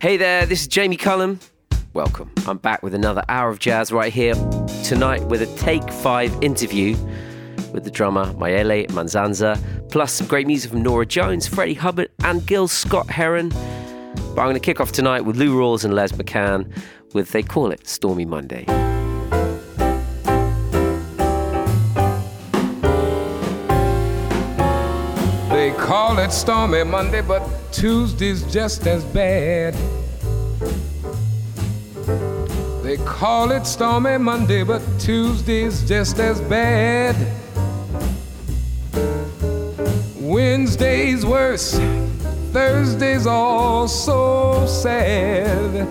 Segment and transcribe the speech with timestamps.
[0.00, 1.40] Hey there, this is Jamie Cullum.
[1.92, 2.30] Welcome.
[2.46, 4.34] I'm back with another hour of jazz right here
[4.84, 6.96] tonight with a Take 5 interview
[7.72, 12.46] with the drummer Myele Manzanza, plus some great music from Norah Jones, Freddie Hubbard, and
[12.46, 13.48] Gil Scott Heron.
[13.48, 16.72] But I'm going to kick off tonight with Lou Rawls and Les McCann
[17.12, 18.66] with They Call It Stormy Monday.
[25.88, 27.42] Call it Stormy Monday, but
[27.72, 29.72] Tuesday's just as bad.
[32.82, 37.16] They call it Stormy Monday, but Tuesday's just as bad.
[40.20, 41.78] Wednesday's worse,
[42.52, 45.88] Thursday's all so sad.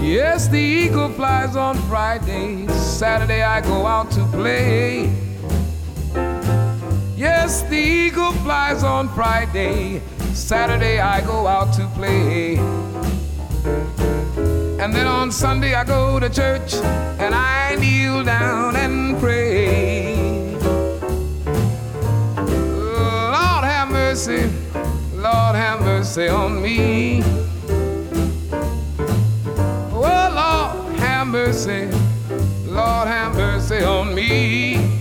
[0.00, 5.25] Yes, the eagle flies on Friday, Saturday I go out to play.
[7.16, 10.02] Yes, the eagle flies on Friday.
[10.34, 12.58] Saturday I go out to play.
[14.78, 20.14] And then on Sunday I go to church and I kneel down and pray.
[22.36, 24.50] Lord have mercy,
[25.14, 27.22] Lord have mercy on me.
[29.90, 31.86] Oh, Lord have mercy,
[32.66, 34.95] Lord have mercy on me.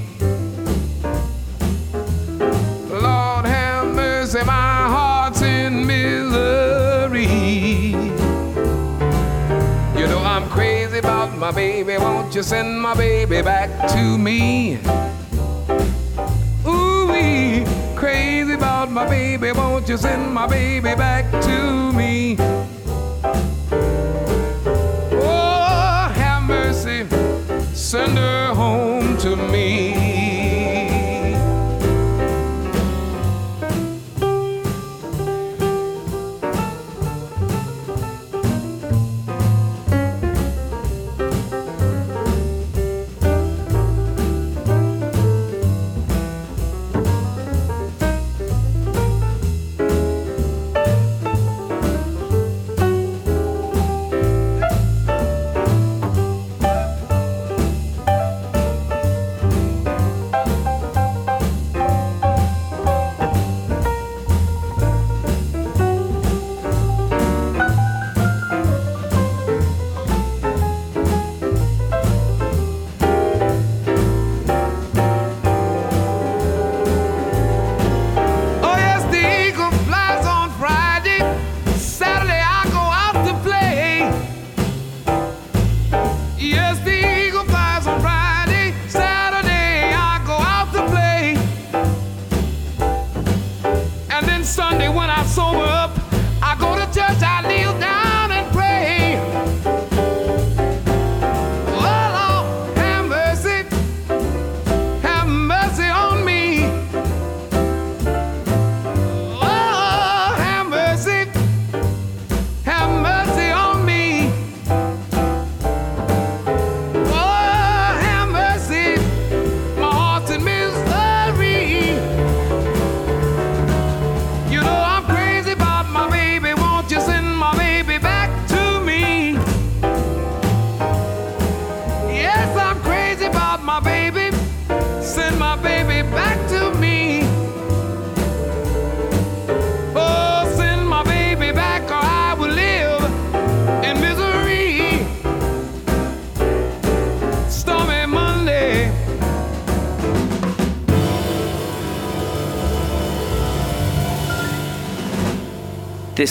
[11.45, 11.95] My baby.
[11.99, 14.79] Won't you send my baby back to me?
[16.65, 17.63] Ooh,
[17.95, 19.51] crazy about my baby.
[19.51, 21.94] Won't you send my baby back to me?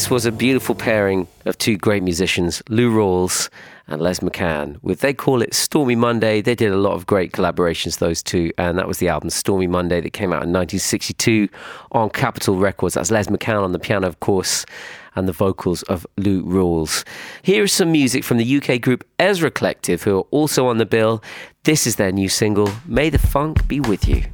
[0.04, 3.48] This was a beautiful pairing of two great musicians, Lou Rawls
[3.86, 6.42] and Les McCann, with they call it Stormy Monday.
[6.42, 9.66] They did a lot of great collaborations, those two, and that was the album Stormy
[9.66, 11.48] Monday that came out in 1962
[11.92, 12.96] on Capitol Records.
[12.96, 14.66] That's Les McCann on the piano, of course,
[15.14, 17.02] and the vocals of Lou Rawls.
[17.40, 20.84] Here is some music from the UK group Ezra Collective, who are also on the
[20.84, 21.22] bill.
[21.62, 24.24] This is their new single, May the Funk Be With You.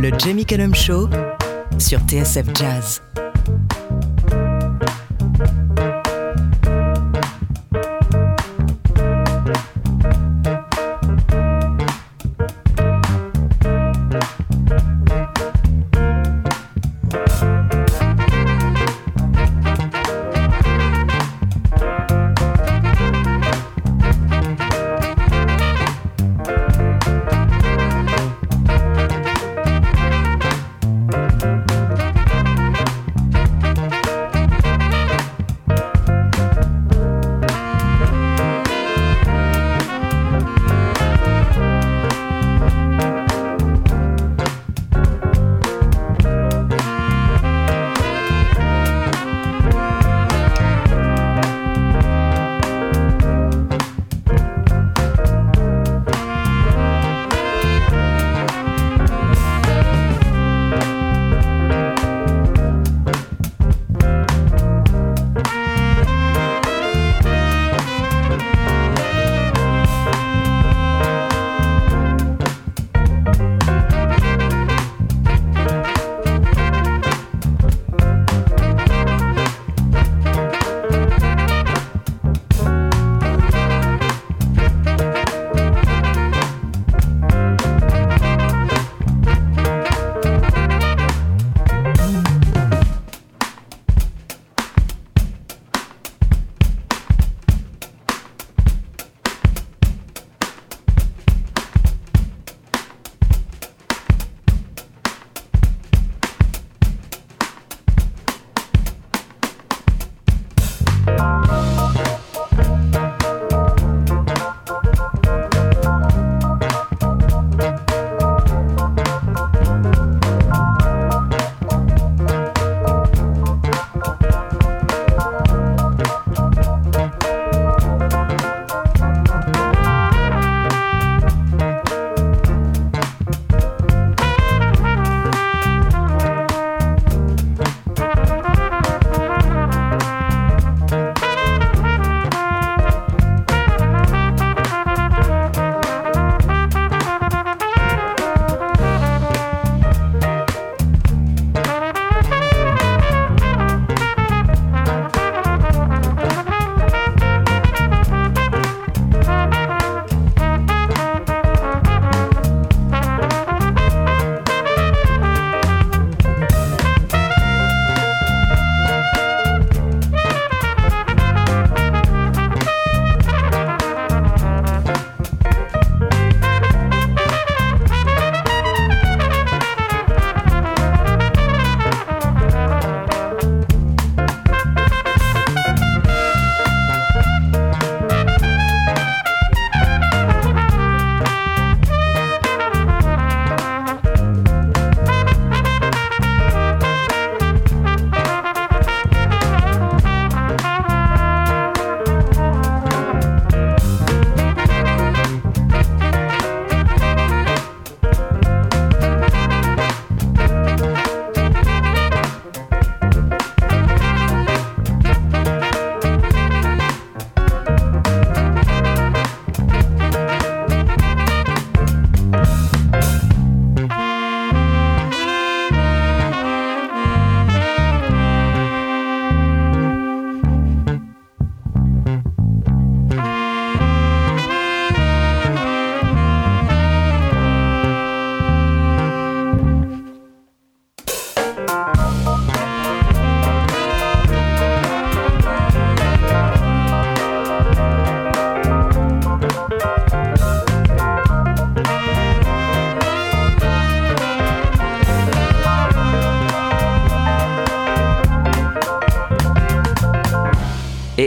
[0.00, 1.06] Le Jamie Cullum Show
[1.78, 3.00] sur TSF Jazz.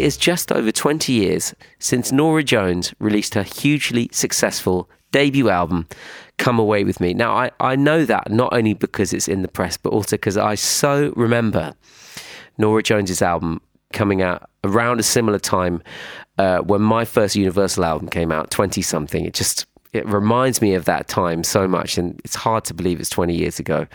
[0.05, 5.87] Is just over 20 years since Norah Jones released her hugely successful debut album,
[6.37, 7.15] Come Away With Me.
[7.15, 10.37] Now, I, I know that not only because it's in the press, but also because
[10.37, 11.73] I so remember
[12.59, 13.61] Norah Jones's album
[13.93, 15.81] coming out around a similar time
[16.37, 19.25] uh, when my first Universal album came out, 20 something.
[19.25, 22.99] It just it reminds me of that time so much, and it's hard to believe
[22.99, 23.87] it's 20 years ago.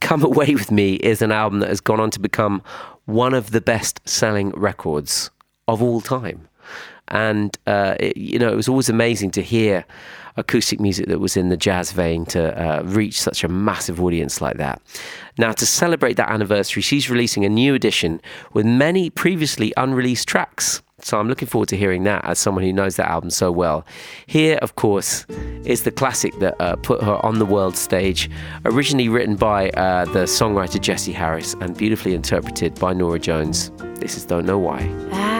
[0.00, 2.62] Come Away With Me is an album that has gone on to become
[3.04, 5.30] one of the best selling records
[5.72, 6.48] of all time.
[7.08, 9.84] And, uh, it, you know, it was always amazing to hear
[10.36, 14.40] acoustic music that was in the jazz vein to uh, reach such a massive audience
[14.40, 14.80] like that.
[15.38, 18.20] Now, to celebrate that anniversary, she's releasing a new edition
[18.52, 20.82] with many previously unreleased tracks.
[21.02, 23.86] So I'm looking forward to hearing that as someone who knows that album so well.
[24.26, 25.24] Here, of course,
[25.64, 28.30] is the classic that uh, put her on the world stage,
[28.66, 33.70] originally written by uh, the songwriter Jesse Harris and beautifully interpreted by Norah Jones.
[33.98, 35.39] This is Don't Know Why.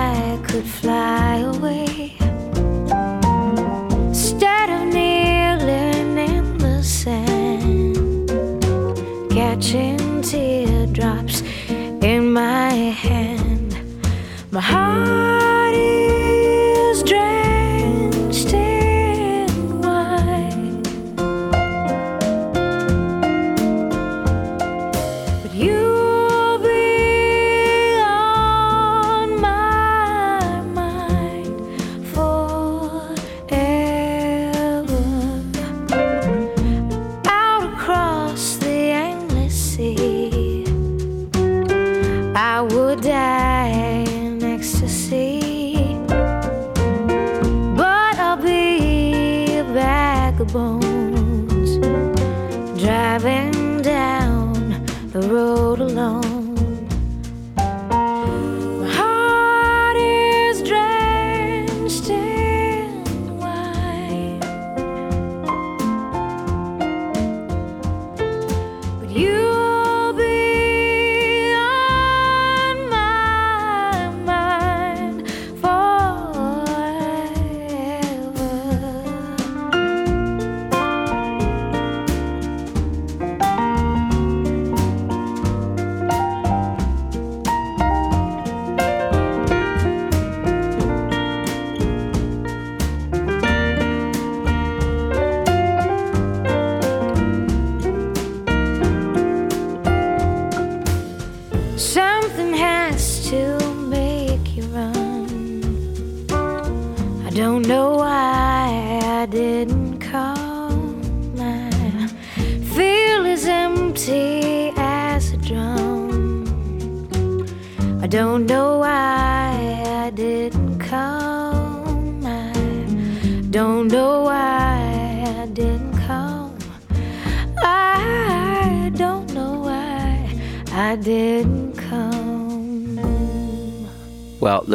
[0.81, 1.60] fly away.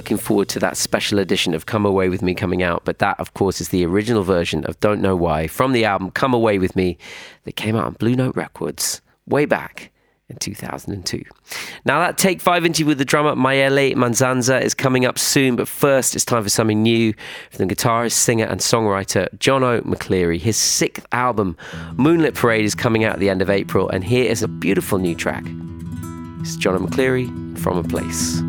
[0.06, 2.84] Looking forward to that special edition of Come Away With Me coming out.
[2.84, 6.12] But that, of course, is the original version of Don't Know Why from the album
[6.12, 6.96] Come Away With Me
[7.42, 9.90] that came out on Blue Note Records way back
[10.28, 11.24] in 2002.
[11.84, 15.56] Now, that Take 5 interview with the drummer Myele Manzanza is coming up soon.
[15.56, 17.12] But first, it's time for something new
[17.50, 20.38] from the guitarist, singer, and songwriter Jono McCleery.
[20.38, 21.56] His sixth album,
[21.96, 23.88] Moonlit Parade, is coming out at the end of April.
[23.88, 25.42] And here is a beautiful new track.
[26.42, 28.40] It's Jono McCleery from a place.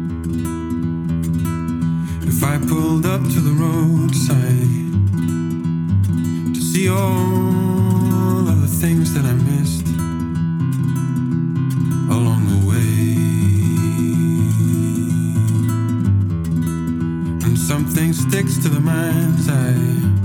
[2.27, 4.83] If I pulled up to the roadside
[6.53, 9.87] to see all of the things that I missed
[12.11, 13.15] along the way,
[17.45, 20.16] and something sticks to the mind's eye,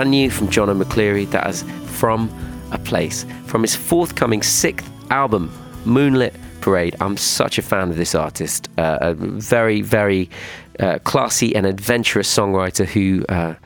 [0.00, 1.30] brand new from Jono McCleery.
[1.30, 1.62] That is
[1.98, 2.30] From
[2.72, 3.26] a Place.
[3.44, 5.52] From his forthcoming sixth album,
[5.84, 6.96] Moonlit Parade.
[7.02, 8.70] I'm such a fan of this artist.
[8.78, 10.30] Uh, a very, very
[10.78, 13.56] uh, classy and adventurous songwriter who uh,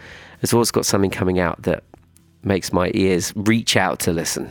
[0.41, 1.85] has always got something coming out that
[2.43, 4.51] makes my ears reach out to listen.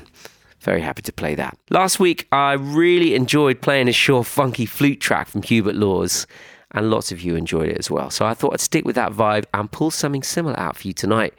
[0.62, 1.58] Very happy to play that.
[1.70, 6.28] Last week, I really enjoyed playing a short, funky flute track from Hubert Laws,
[6.72, 8.10] and lots of you enjoyed it as well.
[8.10, 10.94] So I thought I'd stick with that vibe and pull something similar out for you
[10.94, 11.34] tonight.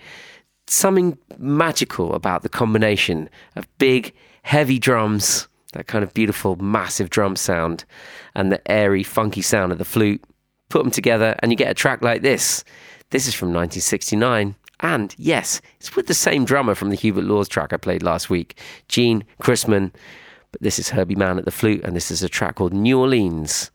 [0.66, 7.37] Something magical about the combination of big, heavy drums, that kind of beautiful, massive drum
[7.37, 7.85] sound,
[8.35, 10.25] and the airy, funky sound of the flute.
[10.70, 12.64] Put them together, and you get a track like this.
[13.11, 14.55] This is from 1969.
[14.81, 18.29] And yes, it's with the same drummer from the Hubert Laws track I played last
[18.31, 19.92] week, Gene Chrisman.
[20.50, 22.98] But this is Herbie Mann at the flute, and this is a track called New
[22.98, 23.70] Orleans.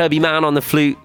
[0.00, 0.96] Herbie Mann on the flute.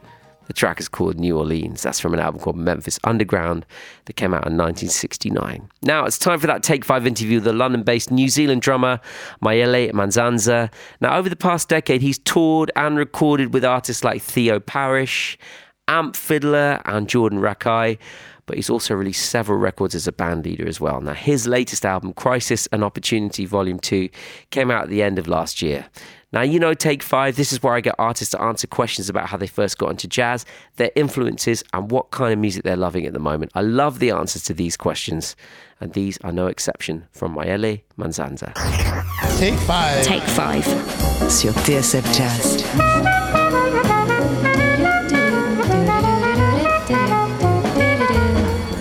[0.48, 1.82] The track is called New Orleans.
[1.82, 3.66] That's from an album called Memphis Underground
[4.06, 5.70] that came out in 1969.
[5.82, 9.02] Now it's time for that Take 5 interview with the London based New Zealand drummer
[9.44, 10.72] Myele Manzanza.
[11.02, 15.38] Now, over the past decade, he's toured and recorded with artists like Theo Parrish,
[15.90, 17.98] Amp Fiddler, and Jordan Rakei
[18.46, 21.02] but he's also released several records as a band leader as well.
[21.02, 24.10] Now, his latest album, Crisis and Opportunity Volume 2,
[24.52, 25.88] came out at the end of last year.
[26.32, 29.30] Now, you know, Take Five, this is where I get artists to answer questions about
[29.30, 33.06] how they first got into jazz, their influences, and what kind of music they're loving
[33.06, 33.52] at the moment.
[33.56, 35.36] I love the answers to these questions,
[35.80, 38.54] and these are no exception from Myele Manzanza.
[39.38, 40.04] Take five.
[40.04, 40.66] Take 5
[41.32, 43.66] sur TSF Jazz.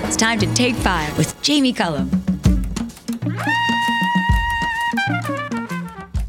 [0.07, 2.23] It's time to take five with Jamie Cullum.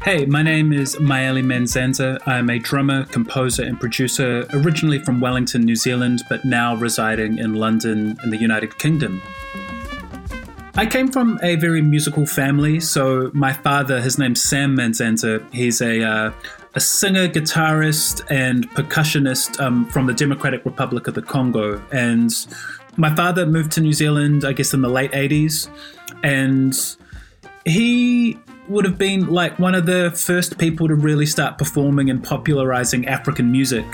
[0.06, 2.20] Hey, my name is Myele Manzanza.
[2.28, 7.54] I'm a drummer, composer, and producer, originally from Wellington, New Zealand, but now residing in
[7.54, 9.20] London in the United Kingdom.
[10.76, 15.80] I came from a very musical family, so my father, his name's Sam Manzanza, he's
[15.80, 16.32] a, uh,
[16.76, 21.82] a singer, guitarist, and percussionist um, from the Democratic Republic of the Congo.
[21.90, 22.32] And
[22.96, 25.68] my father moved to New Zealand, I guess, in the late 80s,
[26.22, 26.78] and
[27.64, 32.22] he would have been like one of the first people to really start performing and
[32.22, 33.84] popularizing African music.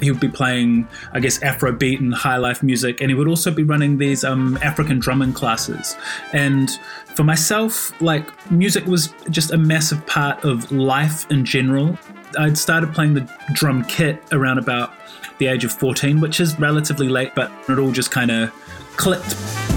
[0.00, 3.50] He would be playing, I guess, Afrobeat and high life music, and he would also
[3.50, 5.96] be running these um, African drumming classes.
[6.32, 6.70] And
[7.14, 11.98] for myself, like, music was just a massive part of life in general.
[12.38, 14.92] I'd started playing the drum kit around about
[15.38, 18.52] the age of 14, which is relatively late, but it all just kind of
[18.96, 19.75] clicked.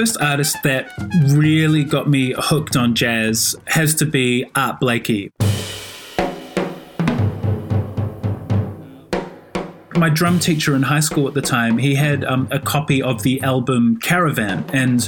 [0.00, 0.90] First artist that
[1.34, 5.30] really got me hooked on jazz has to be Art Blakey.
[9.94, 13.22] My drum teacher in high school at the time, he had um, a copy of
[13.24, 15.02] the album Caravan, and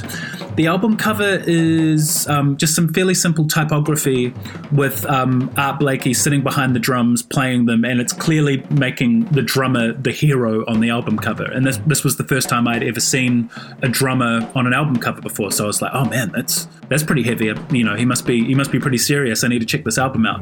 [0.55, 4.33] the album cover is um, just some fairly simple typography
[4.71, 9.41] with um, Art Blakey sitting behind the drums playing them, and it's clearly making the
[9.41, 11.45] drummer the hero on the album cover.
[11.45, 13.49] And this this was the first time I'd ever seen
[13.81, 17.03] a drummer on an album cover before, so I was like, oh man, that's that's
[17.03, 17.51] pretty heavy.
[17.71, 19.43] You know, he must be he must be pretty serious.
[19.43, 20.41] I need to check this album out.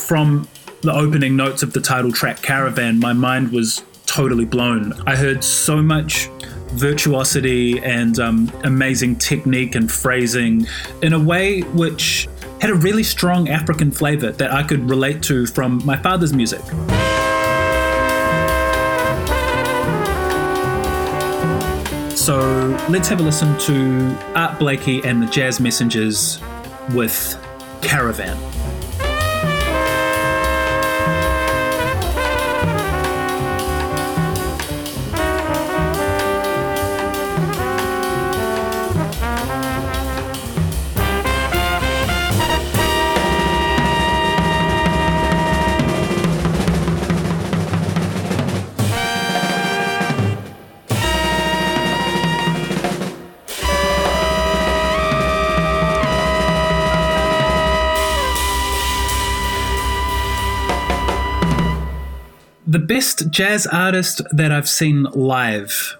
[0.00, 0.48] From
[0.82, 4.92] the opening notes of the title track Caravan, my mind was totally blown.
[5.06, 6.28] I heard so much
[6.72, 10.66] virtuosity and um, amazing technique and phrasing
[11.02, 12.28] in a way which
[12.60, 16.60] had a really strong African flavor that I could relate to from my father's music.
[22.14, 22.38] So
[22.90, 26.38] let's have a listen to Art Blakey and the Jazz Messengers
[26.94, 27.36] with
[27.80, 28.59] Caravan.
[62.70, 65.98] The best jazz artist that I've seen live,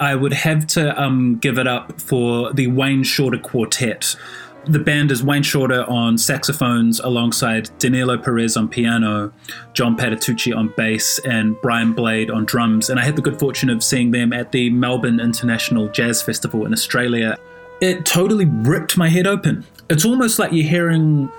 [0.00, 4.16] I would have to um, give it up for the Wayne Shorter Quartet.
[4.64, 9.30] The band is Wayne Shorter on saxophones alongside Danilo Perez on piano,
[9.74, 12.88] John Patitucci on bass, and Brian Blade on drums.
[12.88, 16.64] And I had the good fortune of seeing them at the Melbourne International Jazz Festival
[16.64, 17.36] in Australia.
[17.82, 19.66] It totally ripped my head open.
[19.90, 21.30] It's almost like you're hearing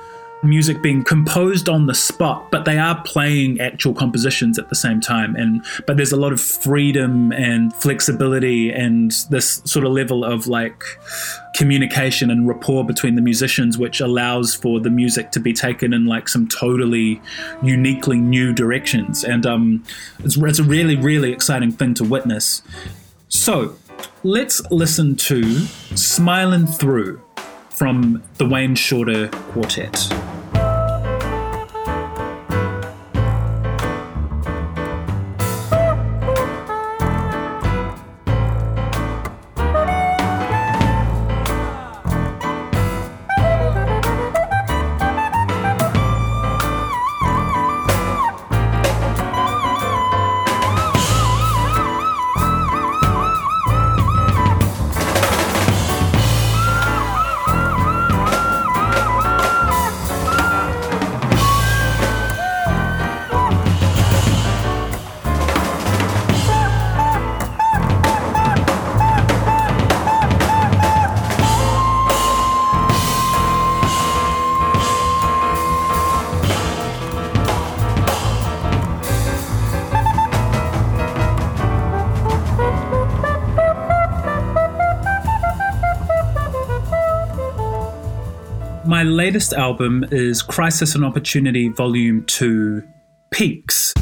[0.44, 5.02] music being composed on the spot but they are playing actual compositions at the same
[5.02, 10.24] time and but there's a lot of freedom and flexibility and this sort of level
[10.24, 10.84] of like
[11.58, 16.06] communication and rapport between the musicians, which allows for the music to be taken in
[16.06, 17.20] like some totally
[17.64, 19.24] uniquely new directions.
[19.24, 19.84] And um,
[20.20, 22.62] it's, it's a really, really exciting thing to witness.
[23.30, 23.76] So
[24.24, 27.24] let's listen to Smiling Through
[27.78, 30.12] from the Wayne Shorter Quartet.
[89.38, 92.82] Latest album is Crisis and Opportunity Volume 2
[93.30, 93.94] Peaks.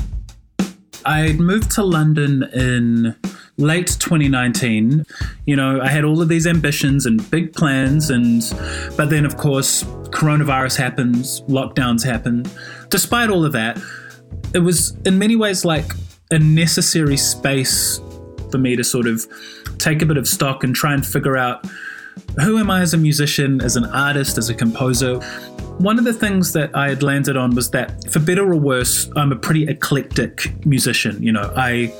[1.03, 3.17] I moved to London in
[3.57, 5.03] late 2019.
[5.45, 8.43] You know, I had all of these ambitions and big plans and
[8.95, 12.45] but then of course coronavirus happens, lockdowns happen.
[12.87, 13.77] Despite all of that,
[14.53, 15.91] it was in many ways like
[16.31, 17.99] a necessary space
[18.51, 19.27] for me to sort of
[19.79, 21.65] take a bit of stock and try and figure out
[22.39, 25.19] who am I as a musician, as an artist, as a composer?
[25.77, 29.09] One of the things that I had landed on was that, for better or worse,
[29.15, 31.21] I'm a pretty eclectic musician.
[31.21, 31.93] You know, I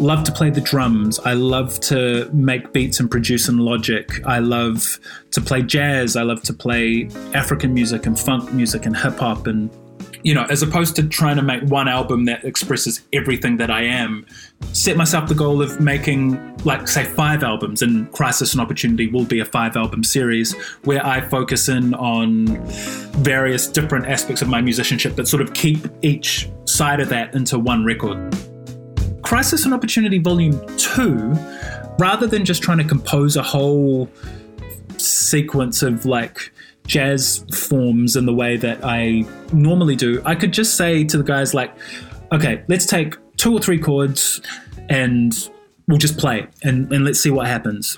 [0.00, 1.18] love to play the drums.
[1.20, 4.08] I love to make beats and produce in Logic.
[4.26, 4.98] I love
[5.30, 6.16] to play jazz.
[6.16, 9.70] I love to play African music and funk music and hip hop and
[10.22, 13.82] you know, as opposed to trying to make one album that expresses everything that I
[13.82, 14.26] am,
[14.72, 19.24] set myself the goal of making, like, say, five albums, and Crisis and Opportunity will
[19.24, 22.46] be a five album series where I focus in on
[23.16, 27.58] various different aspects of my musicianship, but sort of keep each side of that into
[27.58, 28.36] one record.
[29.22, 31.32] Crisis and Opportunity Volume 2,
[31.98, 34.08] rather than just trying to compose a whole
[34.98, 36.52] sequence of like
[36.86, 41.24] jazz forms in the way that I normally do, I could just say to the
[41.24, 41.74] guys, like,
[42.32, 44.40] okay, let's take two or three chords
[44.88, 45.50] and
[45.88, 47.96] we'll just play and, and let's see what happens.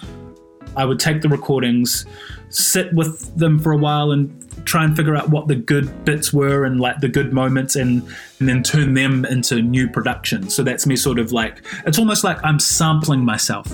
[0.76, 2.06] I would take the recordings,
[2.50, 6.32] sit with them for a while and try and figure out what the good bits
[6.32, 8.02] were and like the good moments and
[8.38, 10.48] and then turn them into new production.
[10.50, 13.66] So that's me sort of like it's almost like I'm sampling myself.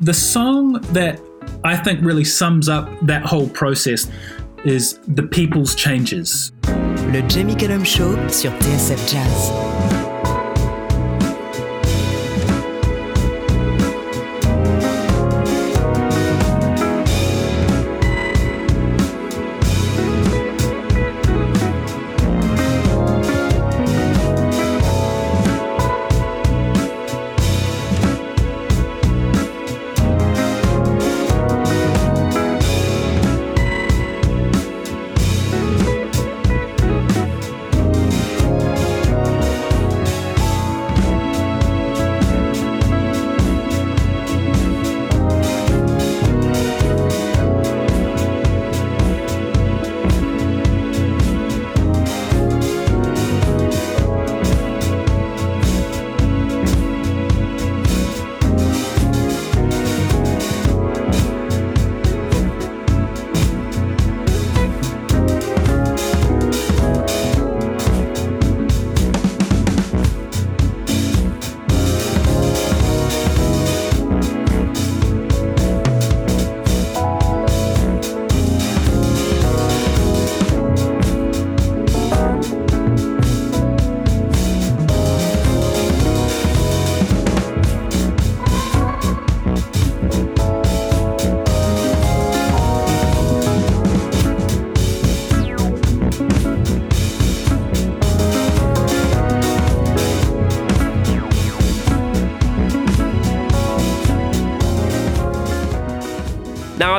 [0.00, 1.20] The song that
[1.66, 4.08] I think really sums up that whole process
[4.64, 6.52] is The People's Changes.
[7.12, 10.05] Le Jamie Cullum Show sur TSF Jazz.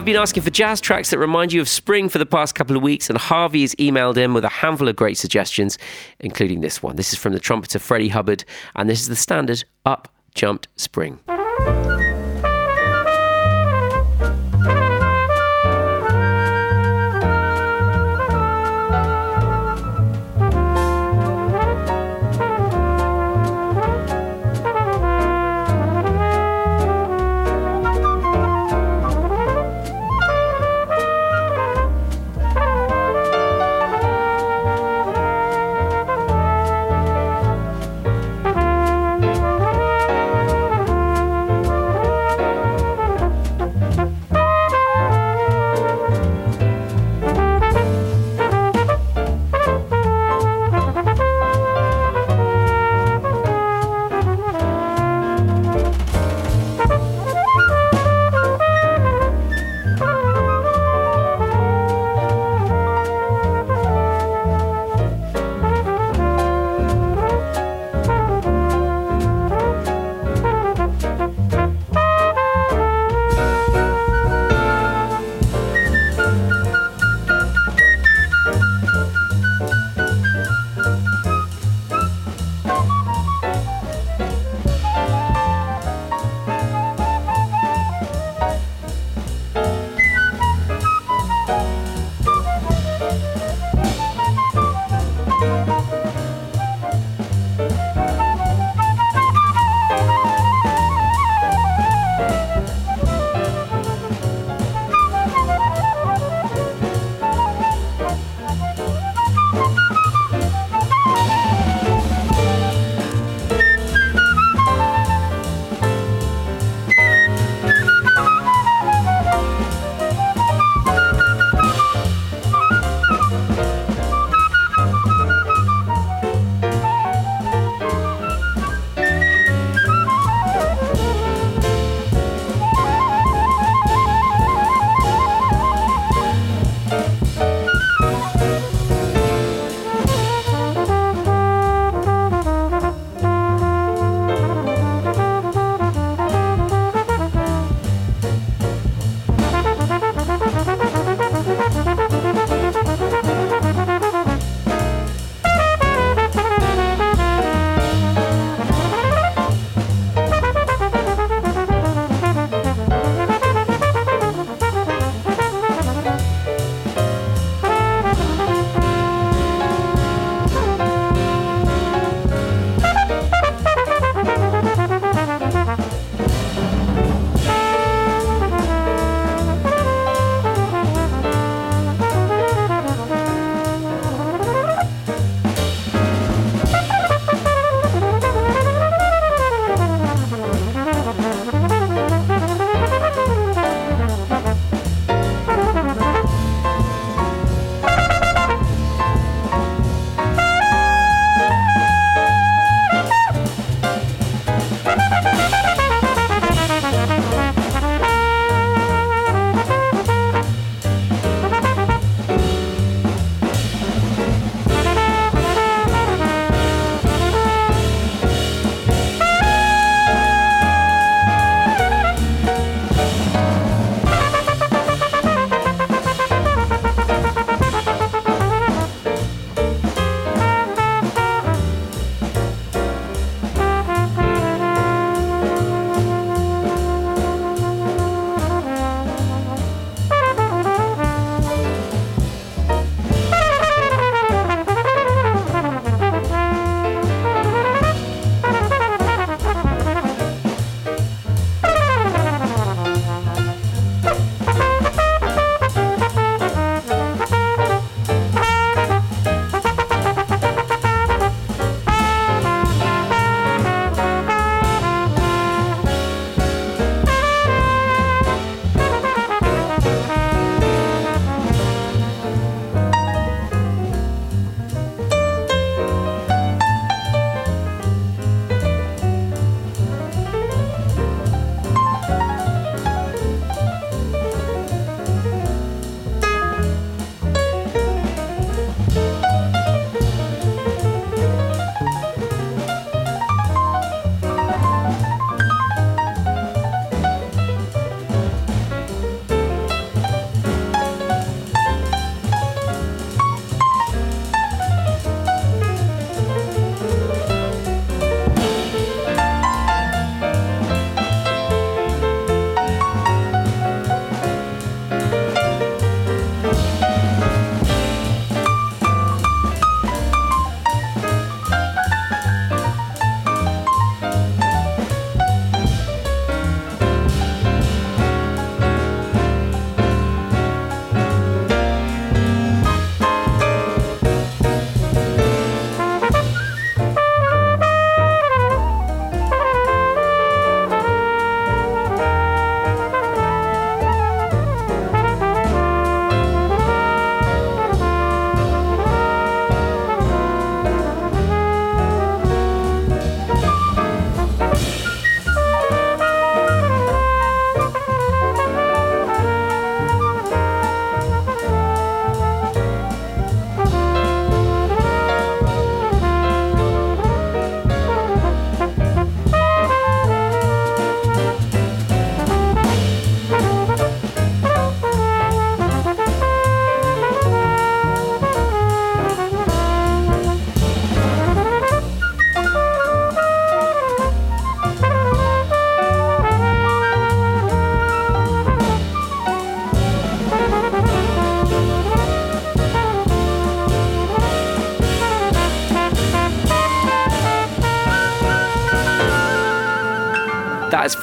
[0.08, 2.82] Been asking for jazz tracks that remind you of spring for the past couple of
[2.82, 5.78] weeks, and Harvey has emailed in with a handful of great suggestions,
[6.22, 6.96] including this one.
[6.96, 8.46] This is from the trumpeter Freddie Hubbard,
[8.78, 11.20] and this is the standard Up Jumped Spring.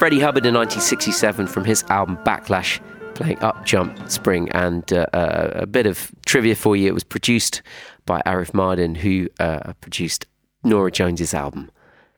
[0.05, 2.79] Freddie Hubbard in 1967 from his album Backlash,
[3.15, 4.51] playing Up Jumped Spring.
[4.51, 7.63] And uh, uh, a bit of trivia for you it was produced
[8.05, 10.27] by Arif Mardin, who uh, produced
[10.63, 11.71] Norah Jones's album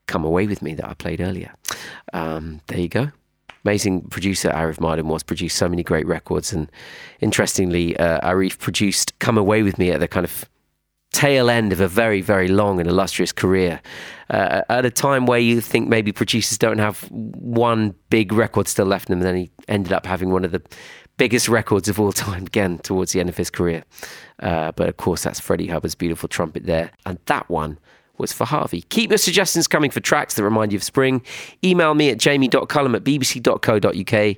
[0.09, 1.53] Come Away With Me that I played earlier.
[2.13, 3.13] Um, there you go.
[3.65, 6.53] Amazing producer Arif Mardin was, produced so many great records.
[6.53, 6.69] And
[7.21, 10.51] interestingly, uh, Arif produced Come Away With Me at the kind of
[11.13, 13.81] tail end of a very, very long and illustrious career.
[14.29, 18.87] Uh, at a time where you think maybe producers don't have one big record still
[18.87, 20.63] left in them, and then he ended up having one of the
[21.17, 23.85] biggest records of all time again towards the end of his career.
[24.41, 26.91] Uh, but of course, that's Freddie Hubbard's beautiful trumpet there.
[27.07, 27.79] And that one
[28.19, 28.83] was for Harvey.
[28.83, 31.23] Keep your suggestions coming for tracks that remind you of spring.
[31.63, 34.37] Email me at jamie.cullum at bbc.co.uk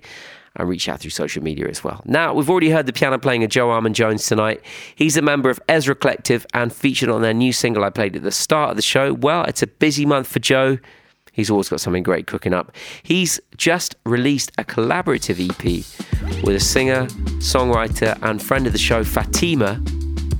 [0.58, 2.02] and reach out through social media as well.
[2.04, 4.60] Now, we've already heard the piano playing of Joe Armon Jones tonight.
[4.94, 8.22] He's a member of Ezra Collective and featured on their new single I played at
[8.22, 9.14] the start of the show.
[9.14, 10.78] Well, it's a busy month for Joe.
[11.32, 12.72] He's always got something great cooking up.
[13.04, 17.06] He's just released a collaborative EP with a singer,
[17.38, 19.80] songwriter, and friend of the show, Fatima.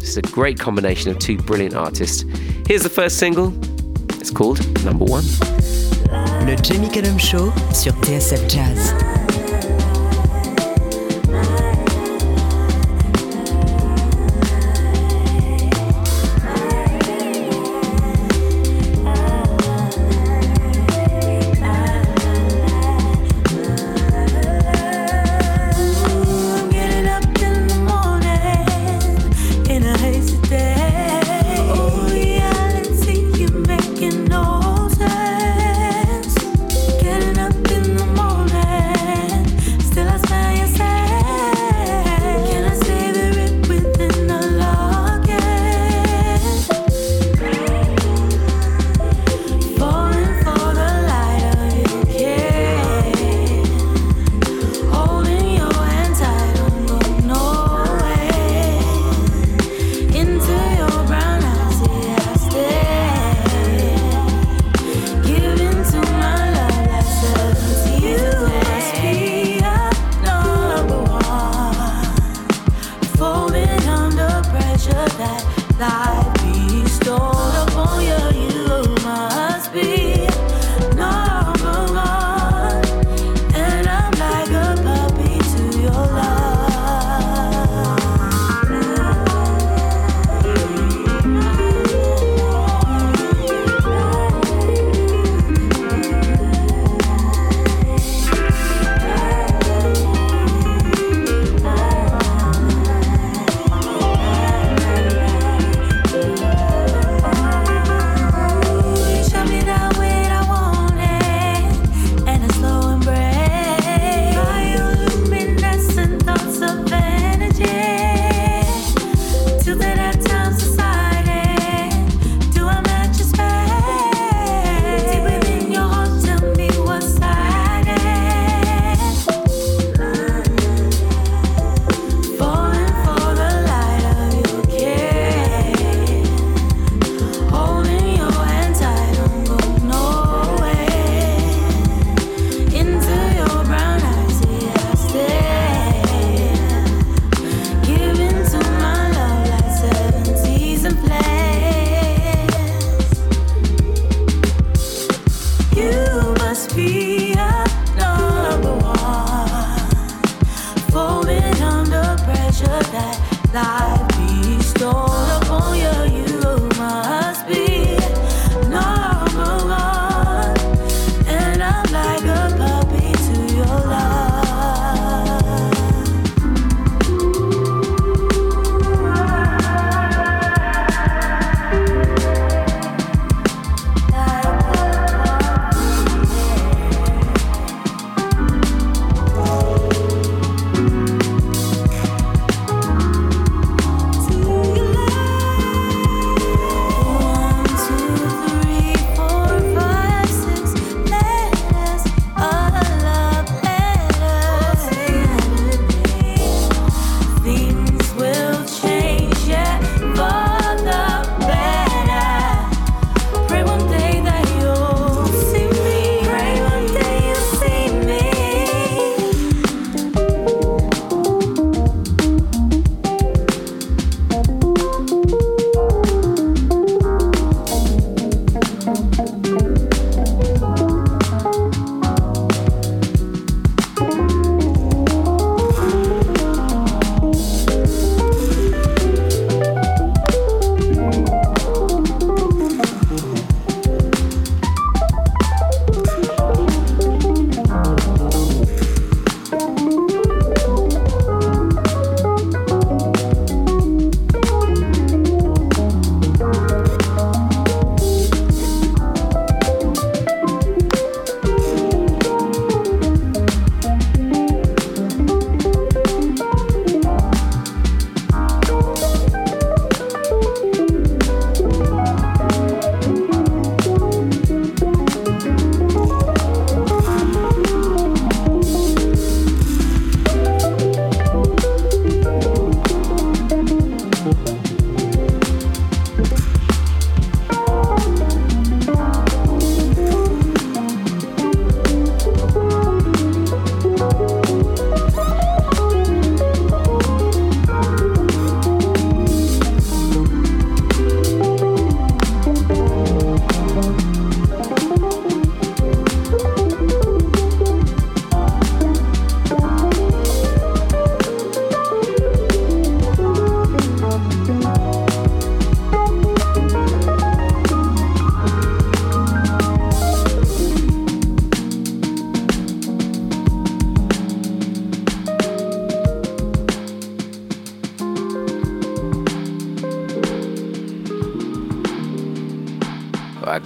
[0.01, 2.25] This is a great combination of two brilliant artists.
[2.66, 3.57] Here's the first single.
[4.21, 5.25] It's called Number One.
[6.47, 9.18] Le Jamie Cullum Show sur TSF Jazz.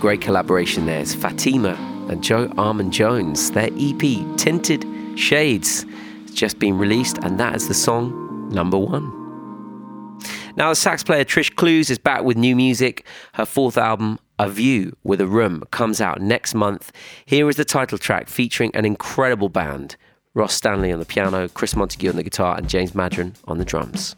[0.03, 1.75] Great collaboration there is Fatima
[2.09, 3.53] and Joe Armon Jones.
[3.53, 4.85] Their EP, Tinted
[5.17, 5.85] Shades,
[6.23, 10.19] has just been released, and that is the song number one.
[10.57, 13.07] Now, the sax player Trish Clowes is back with new music.
[13.35, 16.91] Her fourth album, A View with a Room, comes out next month.
[17.25, 19.95] Here is the title track featuring an incredible band
[20.35, 23.65] Ross Stanley on the piano, Chris Montague on the guitar, and James Maddren on the
[23.65, 24.17] drums.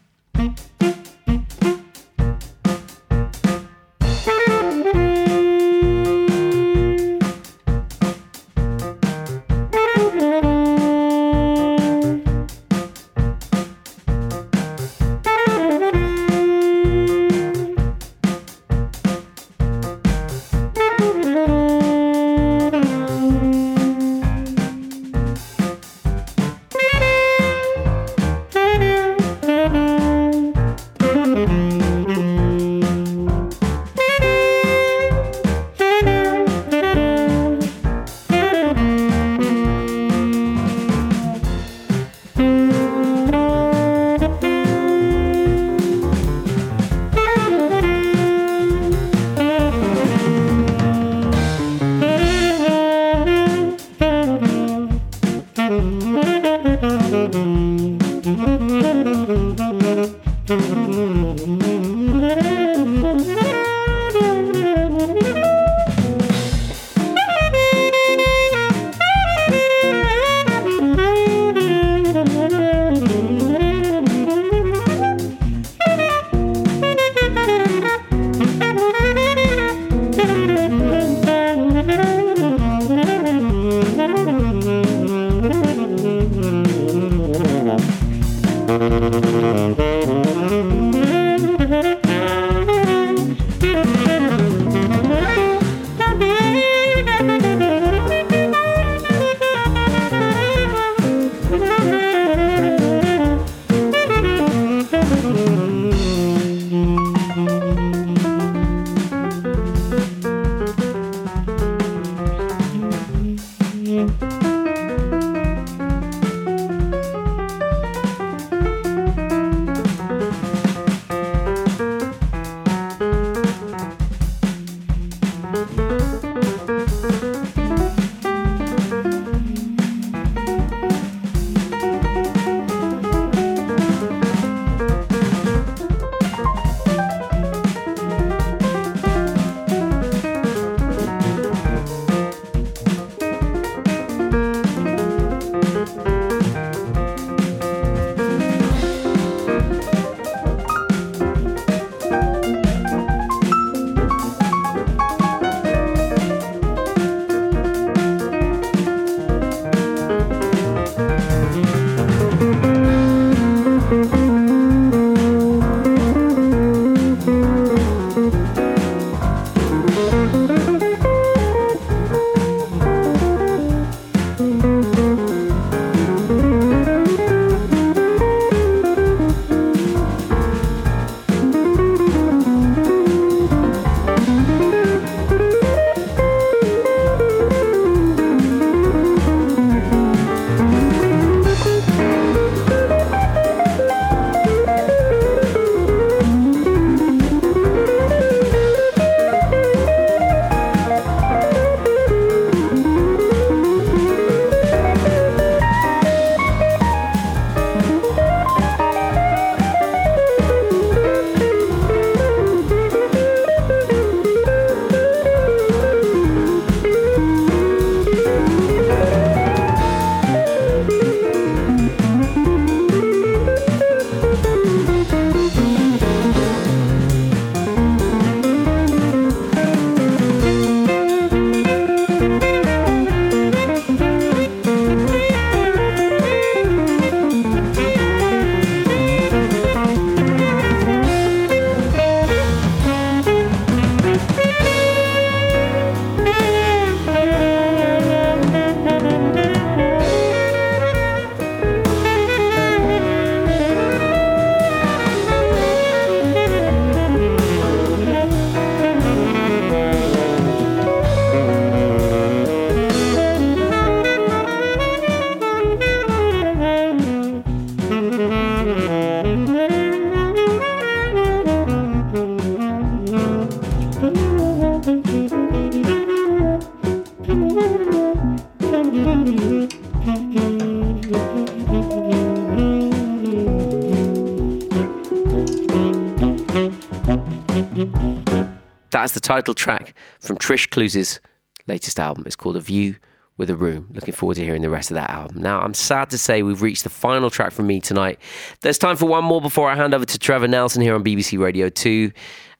[289.25, 291.19] title track from Trish Clowes's
[291.67, 292.23] latest album.
[292.27, 292.95] It's called A View
[293.37, 293.89] with a Room.
[293.91, 295.41] Looking forward to hearing the rest of that album.
[295.41, 298.19] Now, I'm sad to say we've reached the final track from me tonight.
[298.61, 301.39] There's time for one more before I hand over to Trevor Nelson here on BBC
[301.39, 302.11] Radio 2,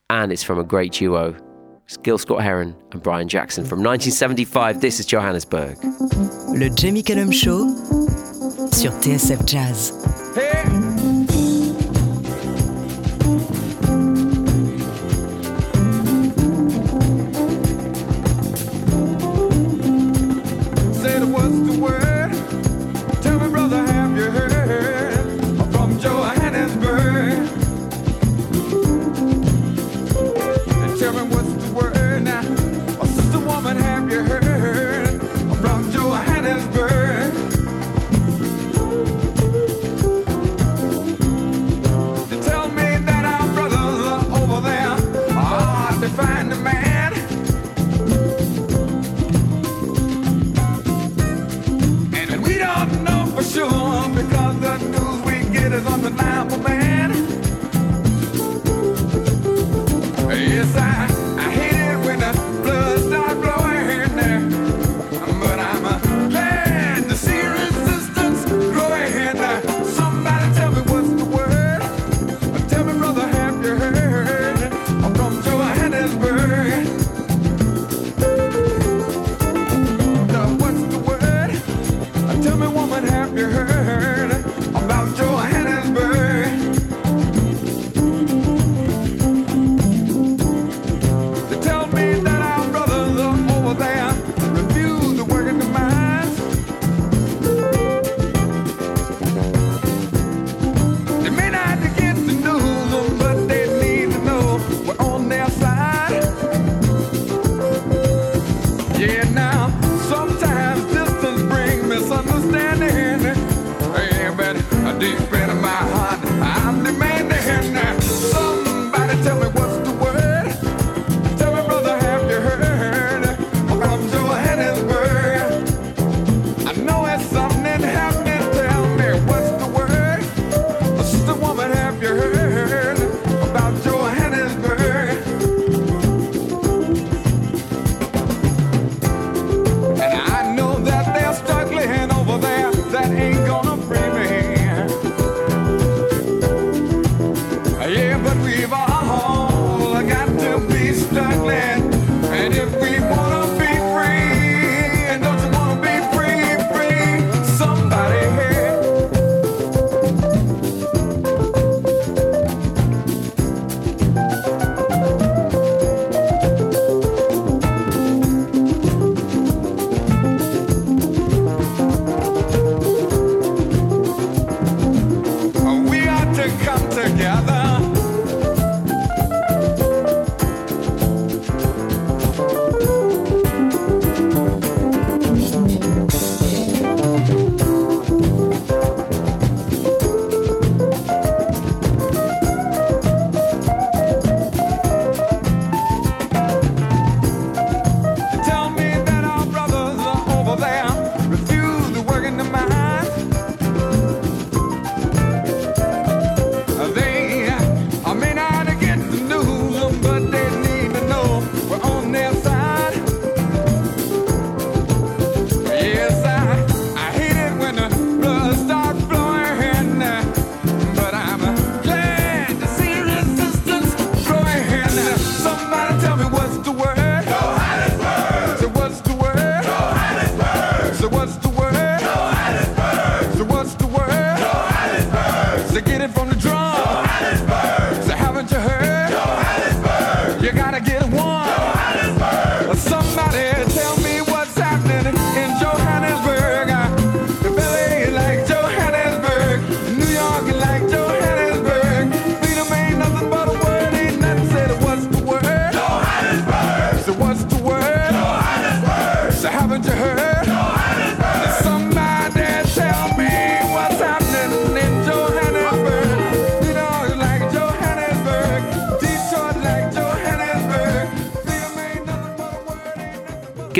[0.09, 1.35] and it's from a great duo.
[1.85, 4.81] It's Gil Scott Heron and Brian Jackson from 1975.
[4.81, 5.77] This is Johannesburg.
[6.49, 7.69] Le Jamie Cullum Show
[8.71, 10.14] sur TSF Jazz.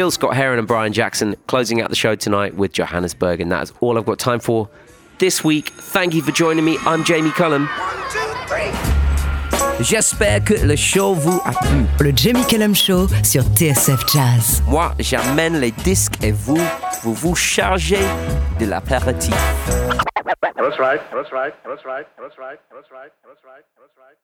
[0.06, 3.64] Gil Scott Heron and Brian Jackson closing out the show tonight with Johannesburg, and that
[3.64, 4.70] is all I've got time for
[5.18, 5.70] this week.
[5.70, 6.78] Thank you for joining me.
[6.86, 7.68] I'm Jamie Cullum.
[9.80, 11.88] J'espère que le show vous a plu.
[12.06, 14.62] Le Jamie Cullum Show sur TSF Jazz.
[14.68, 16.62] Moi, j'amène les disques et vous,
[17.02, 18.06] vous vous chargez
[18.60, 19.34] de l'apéritif.
[19.34, 21.02] That's right.
[21.12, 21.54] That's right.
[21.66, 22.06] That's right.
[22.16, 22.60] That's right.
[22.70, 23.10] That's right.
[23.26, 23.66] That's right.
[23.76, 24.18] That's right.